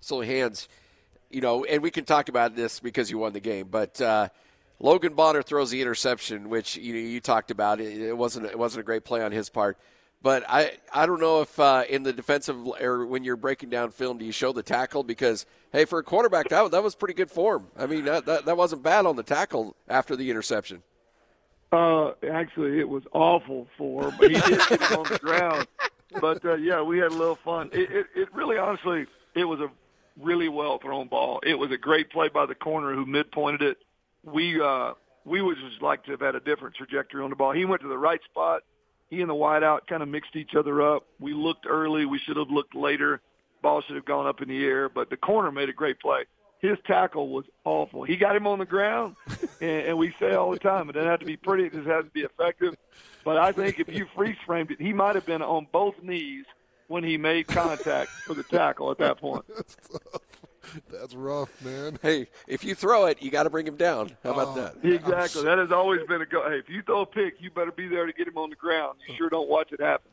So 0.00 0.20
hands, 0.20 0.68
you 1.30 1.40
know, 1.40 1.64
and 1.64 1.82
we 1.82 1.90
can 1.90 2.04
talk 2.04 2.28
about 2.28 2.56
this 2.56 2.80
because 2.80 3.10
you 3.10 3.18
won 3.18 3.32
the 3.32 3.40
game, 3.40 3.68
but. 3.70 4.00
uh 4.00 4.28
Logan 4.82 5.14
Bonner 5.14 5.42
throws 5.42 5.70
the 5.70 5.80
interception, 5.80 6.48
which 6.48 6.76
you 6.76 6.94
you 6.94 7.20
talked 7.20 7.52
about. 7.52 7.80
It, 7.80 8.00
it 8.00 8.18
wasn't 8.18 8.46
it 8.46 8.58
wasn't 8.58 8.80
a 8.80 8.82
great 8.82 9.04
play 9.04 9.22
on 9.22 9.30
his 9.30 9.48
part. 9.48 9.78
But 10.22 10.44
I, 10.48 10.72
I 10.92 11.06
don't 11.06 11.20
know 11.20 11.40
if 11.40 11.58
uh, 11.58 11.84
in 11.88 12.04
the 12.04 12.12
defensive 12.12 12.56
or 12.80 13.06
when 13.06 13.24
you're 13.24 13.36
breaking 13.36 13.70
down 13.70 13.90
film, 13.90 14.18
do 14.18 14.24
you 14.24 14.30
show 14.32 14.52
the 14.52 14.62
tackle? 14.62 15.02
Because 15.02 15.46
hey, 15.72 15.84
for 15.84 15.98
a 15.98 16.02
quarterback, 16.02 16.48
that 16.48 16.70
that 16.72 16.82
was 16.82 16.96
pretty 16.96 17.14
good 17.14 17.30
form. 17.30 17.68
I 17.76 17.86
mean, 17.86 18.04
that 18.04 18.26
that, 18.26 18.44
that 18.44 18.56
wasn't 18.56 18.82
bad 18.82 19.06
on 19.06 19.16
the 19.16 19.22
tackle 19.22 19.76
after 19.88 20.16
the 20.16 20.30
interception. 20.30 20.82
Uh, 21.72 22.12
actually, 22.30 22.78
it 22.78 22.88
was 22.88 23.02
awful 23.12 23.66
for 23.78 24.10
him, 24.10 24.14
but 24.18 24.30
he 24.30 24.34
did 24.34 24.58
get 24.68 24.72
it 24.72 24.92
on 24.92 25.04
the 25.04 25.18
ground. 25.18 25.66
But 26.20 26.44
uh, 26.44 26.54
yeah, 26.54 26.82
we 26.82 26.98
had 26.98 27.12
a 27.12 27.16
little 27.16 27.38
fun. 27.44 27.70
It, 27.72 27.90
it, 27.90 28.06
it 28.14 28.34
really, 28.34 28.58
honestly, 28.58 29.06
it 29.34 29.44
was 29.44 29.60
a 29.60 29.70
really 30.20 30.48
well 30.48 30.78
thrown 30.78 31.08
ball. 31.08 31.40
It 31.44 31.54
was 31.54 31.70
a 31.70 31.78
great 31.78 32.10
play 32.10 32.28
by 32.28 32.46
the 32.46 32.54
corner 32.54 32.94
who 32.94 33.06
midpointed 33.06 33.62
it. 33.62 33.78
We 34.24 34.60
uh, 34.60 34.92
we 35.24 35.42
would 35.42 35.56
just 35.68 35.82
like 35.82 36.04
to 36.04 36.12
have 36.12 36.20
had 36.20 36.34
a 36.34 36.40
different 36.40 36.74
trajectory 36.76 37.22
on 37.22 37.30
the 37.30 37.36
ball. 37.36 37.52
He 37.52 37.64
went 37.64 37.82
to 37.82 37.88
the 37.88 37.98
right 37.98 38.20
spot 38.24 38.62
he 39.12 39.20
and 39.20 39.28
the 39.28 39.34
wideout 39.34 39.80
kind 39.86 40.02
of 40.02 40.08
mixed 40.08 40.36
each 40.36 40.54
other 40.58 40.80
up. 40.80 41.04
We 41.20 41.34
looked 41.34 41.66
early. 41.68 42.06
We 42.06 42.18
should 42.18 42.38
have 42.38 42.48
looked 42.48 42.74
later. 42.74 43.20
Ball 43.60 43.82
should 43.82 43.96
have 43.96 44.06
gone 44.06 44.26
up 44.26 44.40
in 44.40 44.48
the 44.48 44.64
air, 44.64 44.88
but 44.88 45.10
the 45.10 45.18
corner 45.18 45.52
made 45.52 45.68
a 45.68 45.72
great 45.74 46.00
play. 46.00 46.24
His 46.62 46.78
tackle 46.86 47.28
was 47.28 47.44
awful. 47.64 48.04
He 48.04 48.16
got 48.16 48.36
him 48.36 48.46
on 48.46 48.60
the 48.60 48.64
ground, 48.64 49.16
and, 49.60 49.86
and 49.88 49.98
we 49.98 50.14
say 50.20 50.32
all 50.32 50.52
the 50.52 50.60
time, 50.60 50.88
it 50.88 50.92
doesn't 50.92 51.10
have 51.10 51.20
to 51.20 51.26
be 51.26 51.36
pretty. 51.36 51.64
It 51.64 51.72
just 51.72 51.88
has 51.88 52.04
to 52.04 52.10
be 52.10 52.20
effective. 52.20 52.76
But 53.24 53.36
I 53.36 53.50
think 53.50 53.80
if 53.80 53.88
you 53.88 54.06
freeze 54.14 54.36
framed 54.46 54.70
it, 54.70 54.80
he 54.80 54.92
might 54.92 55.16
have 55.16 55.26
been 55.26 55.42
on 55.42 55.66
both 55.72 56.00
knees 56.02 56.44
when 56.86 57.02
he 57.02 57.18
made 57.18 57.48
contact 57.48 58.10
for 58.10 58.34
the 58.34 58.44
tackle 58.44 58.92
at 58.92 58.98
that 58.98 59.18
point. 59.18 59.44
That's 60.90 61.14
rough, 61.14 61.50
man. 61.64 61.98
Hey, 62.00 62.28
if 62.46 62.62
you 62.62 62.76
throw 62.76 63.06
it, 63.06 63.20
you 63.20 63.30
got 63.30 63.42
to 63.42 63.50
bring 63.50 63.66
him 63.66 63.76
down. 63.76 64.12
How 64.22 64.32
about 64.32 64.48
oh, 64.48 64.54
that? 64.54 64.88
Exactly. 64.88 65.42
That 65.42 65.58
has 65.58 65.72
always 65.72 66.00
been 66.06 66.22
a 66.22 66.26
go. 66.26 66.48
Hey, 66.48 66.58
if 66.58 66.68
you 66.68 66.82
throw 66.82 67.02
a 67.02 67.06
pick, 67.06 67.34
you 67.40 67.50
better 67.50 67.72
be 67.72 67.88
there 67.88 68.06
to 68.06 68.12
get 68.12 68.28
him 68.28 68.38
on 68.38 68.50
the 68.50 68.56
ground. 68.56 68.98
You 69.06 69.14
oh. 69.14 69.16
sure 69.16 69.28
don't 69.30 69.48
watch 69.48 69.72
it 69.72 69.80
happen. 69.80 70.10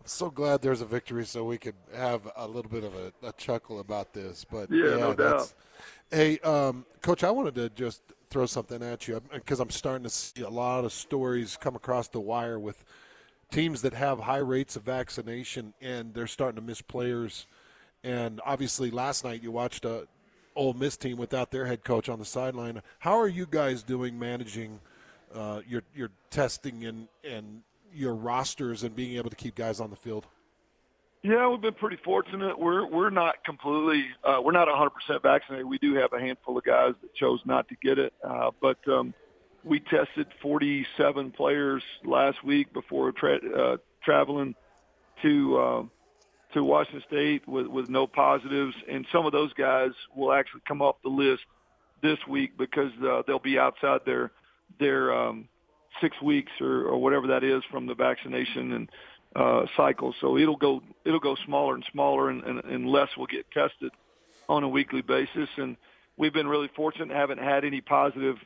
I'm 0.00 0.06
so 0.06 0.30
glad 0.30 0.62
there's 0.62 0.80
a 0.80 0.86
victory, 0.86 1.26
so 1.26 1.44
we 1.44 1.58
could 1.58 1.74
have 1.94 2.30
a 2.36 2.46
little 2.46 2.70
bit 2.70 2.84
of 2.84 2.94
a, 2.94 3.12
a 3.22 3.32
chuckle 3.32 3.80
about 3.80 4.12
this. 4.12 4.44
But 4.50 4.70
yeah, 4.70 4.90
yeah 4.90 4.96
no 4.96 5.14
doubt. 5.14 5.52
Hey, 6.10 6.38
um, 6.40 6.86
Coach, 7.02 7.22
I 7.22 7.30
wanted 7.30 7.54
to 7.56 7.70
just 7.70 8.02
throw 8.30 8.46
something 8.46 8.82
at 8.82 9.08
you 9.08 9.20
because 9.32 9.60
I'm 9.60 9.70
starting 9.70 10.04
to 10.04 10.10
see 10.10 10.42
a 10.42 10.48
lot 10.48 10.84
of 10.84 10.92
stories 10.92 11.58
come 11.60 11.76
across 11.76 12.08
the 12.08 12.20
wire 12.20 12.58
with 12.58 12.82
teams 13.50 13.82
that 13.82 13.92
have 13.94 14.20
high 14.20 14.38
rates 14.38 14.76
of 14.76 14.82
vaccination 14.82 15.74
and 15.80 16.14
they're 16.14 16.26
starting 16.26 16.56
to 16.56 16.62
miss 16.62 16.80
players– 16.80 17.46
and 18.02 18.40
obviously, 18.44 18.90
last 18.90 19.24
night 19.24 19.42
you 19.42 19.50
watched 19.50 19.84
a 19.84 20.06
Ole 20.56 20.72
Miss 20.72 20.96
team 20.96 21.16
without 21.16 21.50
their 21.50 21.66
head 21.66 21.84
coach 21.84 22.08
on 22.08 22.18
the 22.18 22.24
sideline. 22.24 22.82
How 22.98 23.18
are 23.18 23.28
you 23.28 23.46
guys 23.46 23.82
doing 23.82 24.18
managing 24.18 24.80
uh, 25.34 25.60
your 25.68 25.82
your 25.94 26.10
testing 26.30 26.84
and 26.86 27.08
and 27.24 27.62
your 27.92 28.14
rosters 28.14 28.82
and 28.82 28.94
being 28.94 29.16
able 29.16 29.30
to 29.30 29.36
keep 29.36 29.54
guys 29.54 29.80
on 29.80 29.90
the 29.90 29.96
field? 29.96 30.26
Yeah, 31.22 31.48
we've 31.48 31.60
been 31.60 31.74
pretty 31.74 31.98
fortunate. 32.02 32.58
We're 32.58 32.86
we're 32.86 33.10
not 33.10 33.44
completely 33.44 34.06
uh, 34.24 34.40
we're 34.42 34.52
not 34.52 34.68
100% 34.68 35.22
vaccinated. 35.22 35.66
We 35.66 35.78
do 35.78 35.94
have 35.94 36.12
a 36.14 36.20
handful 36.20 36.56
of 36.56 36.64
guys 36.64 36.94
that 37.02 37.14
chose 37.14 37.40
not 37.44 37.68
to 37.68 37.76
get 37.82 37.98
it, 37.98 38.14
uh, 38.24 38.50
but 38.60 38.78
um, 38.88 39.12
we 39.62 39.80
tested 39.80 40.28
47 40.40 41.32
players 41.32 41.82
last 42.04 42.42
week 42.42 42.72
before 42.72 43.12
tra- 43.12 43.38
uh, 43.38 43.76
traveling 44.02 44.54
to. 45.22 45.58
Uh, 45.58 45.82
to 46.52 46.64
Washington 46.64 47.04
State 47.06 47.46
with, 47.46 47.68
with 47.68 47.88
no 47.88 48.08
positives, 48.08 48.74
and 48.90 49.06
some 49.12 49.24
of 49.24 49.30
those 49.30 49.52
guys 49.52 49.90
will 50.16 50.32
actually 50.32 50.62
come 50.66 50.82
off 50.82 50.96
the 51.04 51.08
list 51.08 51.42
this 52.02 52.18
week 52.28 52.56
because 52.58 52.90
uh, 53.06 53.22
they'll 53.26 53.38
be 53.38 53.56
outside 53.56 54.00
their 54.04 54.32
their 54.78 55.14
um, 55.14 55.48
six 56.00 56.20
weeks 56.22 56.52
or, 56.60 56.84
or 56.84 56.98
whatever 56.98 57.26
that 57.28 57.44
is 57.44 57.62
from 57.70 57.86
the 57.86 57.94
vaccination 57.94 58.72
and 58.72 58.90
uh, 59.36 59.66
cycle. 59.76 60.14
So 60.20 60.36
it'll 60.36 60.56
go 60.56 60.82
it'll 61.04 61.20
go 61.20 61.36
smaller 61.46 61.74
and 61.74 61.84
smaller, 61.92 62.30
and, 62.30 62.42
and, 62.44 62.64
and 62.64 62.86
less 62.86 63.08
will 63.16 63.26
get 63.26 63.50
tested 63.50 63.92
on 64.48 64.64
a 64.64 64.68
weekly 64.68 65.02
basis. 65.02 65.48
And 65.56 65.76
we've 66.16 66.32
been 66.32 66.48
really 66.48 66.70
fortunate, 66.74 67.10
haven't 67.10 67.38
had 67.38 67.64
any 67.64 67.80
positive 67.80 68.36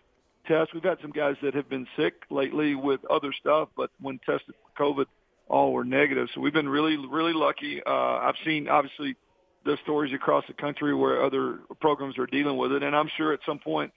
tests. 0.47 0.75
We've 0.75 0.83
had 0.83 0.99
some 1.01 1.11
guys 1.11 1.37
that 1.43 1.55
have 1.55 1.69
been 1.69 1.87
sick 1.97 2.15
lately 2.31 2.75
with 2.75 3.01
other 3.11 3.33
stuff, 3.33 3.69
but 3.77 3.91
when 4.01 4.19
tested 4.27 4.55
for 4.77 4.85
COVID 4.85 5.07
all 5.49 5.73
were 5.73 5.85
negative. 5.85 6.29
So 6.35 6.41
we've 6.41 6.53
been 6.53 6.69
really, 6.69 6.97
really 6.97 7.33
lucky. 7.33 7.83
Uh, 7.87 7.91
I've 7.91 8.37
seen 8.45 8.69
obviously 8.69 9.17
the 9.65 9.79
stories 9.83 10.13
across 10.13 10.45
the 10.47 10.55
country 10.55 10.95
where 10.95 11.25
other 11.25 11.61
programs 11.81 12.19
are 12.19 12.27
dealing 12.27 12.57
with 12.57 12.73
it, 12.73 12.83
and 12.83 12.95
I'm 12.95 13.11
sure 13.17 13.33
at 13.33 13.41
some 13.47 13.59
point 13.59 13.93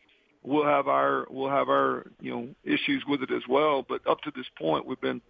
we'll 0.47 0.65
have 0.65 0.87
our 0.87 1.27
we'll 1.29 1.49
have 1.49 1.69
our 1.69 2.07
you 2.21 2.31
know 2.31 2.47
issues 2.63 3.03
with 3.07 3.21
it 3.21 3.31
as 3.31 3.43
well. 3.47 3.85
But 3.87 4.07
up 4.07 4.21
to 4.21 4.31
this 4.35 4.45
point, 4.57 4.85
we've 4.85 4.99
been 5.01 5.21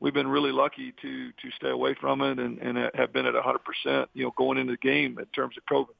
we've 0.00 0.12
been 0.12 0.26
really 0.26 0.52
lucky 0.52 0.92
to 1.00 1.30
to 1.30 1.50
stay 1.56 1.70
away 1.70 1.94
from 1.94 2.20
it 2.20 2.38
and, 2.38 2.58
and 2.58 2.90
have 2.94 3.12
been 3.12 3.26
at 3.26 3.34
100 3.34 3.60
percent 3.60 4.10
you 4.12 4.24
know 4.24 4.32
going 4.36 4.58
into 4.58 4.72
the 4.72 4.78
game 4.78 5.18
in 5.18 5.26
terms 5.26 5.56
of 5.56 5.64
COVID. 5.66 5.94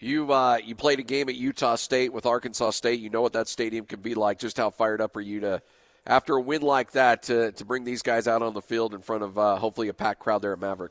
You 0.00 0.32
uh, 0.32 0.58
you 0.64 0.74
played 0.74 0.98
a 0.98 1.04
game 1.04 1.28
at 1.28 1.36
Utah 1.36 1.76
State 1.76 2.12
with 2.12 2.26
Arkansas 2.26 2.70
State. 2.70 3.00
You 3.00 3.10
know 3.10 3.22
what 3.22 3.32
that 3.32 3.48
stadium 3.48 3.86
can 3.86 4.00
be 4.00 4.14
like. 4.14 4.38
Just 4.38 4.56
how 4.56 4.70
fired 4.70 5.00
up 5.00 5.16
are 5.16 5.20
you 5.20 5.40
to 5.40 5.62
after 6.06 6.36
a 6.36 6.40
win 6.40 6.62
like 6.62 6.92
that 6.92 7.24
to, 7.24 7.52
to 7.52 7.64
bring 7.64 7.84
these 7.84 8.02
guys 8.02 8.26
out 8.26 8.42
on 8.42 8.54
the 8.54 8.62
field 8.62 8.94
in 8.94 9.00
front 9.02 9.22
of 9.22 9.38
uh, 9.38 9.56
hopefully 9.56 9.88
a 9.88 9.94
packed 9.94 10.20
crowd 10.20 10.42
there 10.42 10.52
at 10.52 10.58
Maverik. 10.58 10.88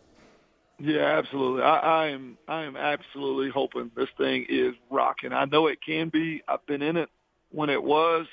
Yeah, 0.80 1.18
absolutely. 1.18 1.64
I, 1.64 1.78
I 1.78 2.08
am 2.08 2.38
I 2.48 2.64
am 2.64 2.76
absolutely 2.78 3.50
hoping 3.50 3.92
this 3.96 4.10
thing 4.18 4.46
is 4.48 4.74
rocking. 4.92 5.34
I 5.34 5.46
know 5.46 5.68
it 5.68 5.80
can 5.86 6.10
be. 6.10 6.42
I've 6.48 6.66
been 6.68 6.82
in 6.82 6.98
it 6.98 7.10
when 7.52 7.70
it 7.70 7.82
was. 7.82 8.28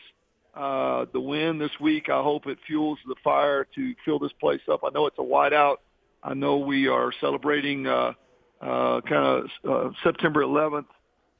Uh, 0.54 1.06
the 1.12 1.18
win 1.20 1.58
this 1.58 1.72
week, 1.80 2.08
I 2.08 2.22
hope 2.22 2.46
it 2.46 2.58
fuels 2.66 2.98
the 3.08 3.16
fire 3.24 3.66
to 3.74 3.94
fill 4.04 4.20
this 4.20 4.32
place 4.40 4.60
up. 4.70 4.82
I 4.84 4.90
know 4.90 5.06
it's 5.06 5.18
a 5.18 5.22
whiteout. 5.22 5.76
I 6.22 6.34
know 6.34 6.58
we 6.58 6.86
are 6.86 7.12
celebrating 7.20 7.88
uh, 7.88 8.12
uh, 8.60 9.00
kind 9.00 9.44
of 9.64 9.68
uh, 9.68 9.90
September 10.04 10.42
11th 10.42 10.86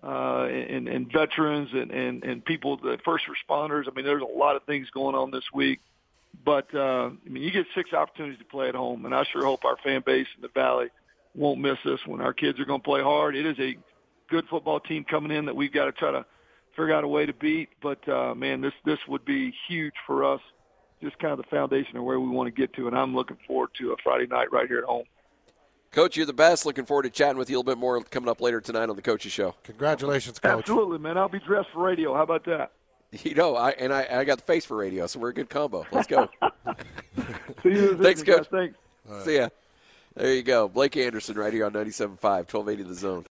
uh, 0.02 0.46
and, 0.46 0.88
and 0.88 1.12
veterans 1.12 1.68
and, 1.72 1.92
and, 1.92 2.24
and 2.24 2.44
people, 2.44 2.76
the 2.76 2.98
first 3.04 3.24
responders. 3.26 3.84
I 3.86 3.94
mean, 3.94 4.04
there's 4.04 4.22
a 4.22 4.38
lot 4.38 4.56
of 4.56 4.64
things 4.64 4.88
going 4.92 5.14
on 5.14 5.30
this 5.30 5.44
week. 5.54 5.80
But, 6.42 6.74
uh, 6.74 7.10
I 7.24 7.28
mean, 7.28 7.42
you 7.42 7.50
get 7.50 7.66
six 7.74 7.92
opportunities 7.92 8.38
to 8.38 8.44
play 8.44 8.68
at 8.68 8.74
home, 8.74 9.04
and 9.04 9.14
I 9.14 9.24
sure 9.24 9.44
hope 9.44 9.64
our 9.64 9.76
fan 9.76 10.02
base 10.04 10.26
in 10.36 10.42
the 10.42 10.48
Valley 10.48 10.88
won't 11.34 11.60
miss 11.60 11.78
this 11.84 12.00
when 12.06 12.20
our 12.20 12.32
kids 12.32 12.58
are 12.58 12.64
going 12.64 12.80
to 12.80 12.84
play 12.84 13.02
hard. 13.02 13.36
It 13.36 13.46
is 13.46 13.58
a 13.58 13.76
good 14.28 14.46
football 14.48 14.80
team 14.80 15.04
coming 15.04 15.30
in 15.30 15.46
that 15.46 15.56
we've 15.56 15.72
got 15.72 15.84
to 15.84 15.92
try 15.92 16.10
to 16.10 16.24
figure 16.70 16.92
out 16.92 17.04
a 17.04 17.08
way 17.08 17.26
to 17.26 17.32
beat. 17.32 17.68
But, 17.82 18.08
uh, 18.08 18.34
man, 18.34 18.60
this, 18.60 18.72
this 18.84 18.98
would 19.06 19.24
be 19.24 19.54
huge 19.68 19.94
for 20.06 20.24
us, 20.24 20.40
just 21.02 21.18
kind 21.18 21.32
of 21.32 21.38
the 21.38 21.44
foundation 21.44 21.96
of 21.96 22.04
where 22.04 22.18
we 22.18 22.28
want 22.28 22.54
to 22.54 22.60
get 22.60 22.72
to. 22.74 22.88
And 22.88 22.96
I'm 22.96 23.14
looking 23.14 23.38
forward 23.46 23.70
to 23.78 23.92
a 23.92 23.96
Friday 24.02 24.26
night 24.26 24.50
right 24.52 24.66
here 24.66 24.78
at 24.78 24.84
home. 24.84 25.04
Coach, 25.92 26.16
you're 26.16 26.26
the 26.26 26.32
best. 26.32 26.66
Looking 26.66 26.84
forward 26.84 27.04
to 27.04 27.10
chatting 27.10 27.38
with 27.38 27.48
you 27.48 27.56
a 27.56 27.58
little 27.58 27.72
bit 27.72 27.78
more 27.78 28.02
coming 28.02 28.28
up 28.28 28.40
later 28.40 28.60
tonight 28.60 28.90
on 28.90 28.96
the 28.96 29.02
Coaches 29.02 29.30
Show. 29.30 29.54
Congratulations, 29.62 30.40
Coach. 30.40 30.58
Absolutely, 30.58 30.98
man. 30.98 31.16
I'll 31.16 31.28
be 31.28 31.38
dressed 31.38 31.68
for 31.72 31.84
radio. 31.84 32.14
How 32.14 32.22
about 32.22 32.44
that? 32.46 32.72
You 33.22 33.34
know, 33.34 33.54
I 33.56 33.70
and 33.70 33.92
I, 33.92 34.06
I 34.10 34.24
got 34.24 34.38
the 34.38 34.44
face 34.44 34.64
for 34.64 34.76
radio, 34.76 35.06
so 35.06 35.20
we're 35.20 35.28
a 35.28 35.34
good 35.34 35.48
combo. 35.48 35.86
Let's 35.92 36.08
go. 36.08 36.28
See 37.62 37.70
you. 37.70 37.96
Thanks, 38.02 38.22
Coach. 38.22 38.48
Thanks. 38.50 38.76
Right. 39.08 39.24
See 39.24 39.36
ya. 39.36 39.48
There 40.16 40.34
you 40.34 40.42
go. 40.42 40.68
Blake 40.68 40.96
Anderson 40.96 41.36
right 41.36 41.52
here 41.52 41.66
on 41.66 41.72
97.5, 41.72 42.20
1280 42.22 42.82
The 42.82 42.94
Zone. 42.94 43.22